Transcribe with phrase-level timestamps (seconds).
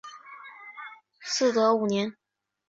[1.21, 2.15] 嗣德五年。